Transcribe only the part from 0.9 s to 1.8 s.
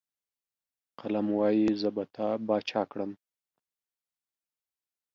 قلم وايي،